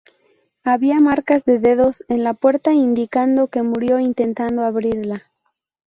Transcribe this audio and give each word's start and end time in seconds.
Había 0.63 0.99
marcas 0.99 1.45
de 1.45 1.59
dedos 1.59 2.03
en 2.07 2.23
la 2.23 2.33
puerta, 2.33 2.73
indicando 2.73 3.49
que 3.49 3.61
murió 3.61 3.99
intentando 3.99 4.63
abrirla. 4.63 5.31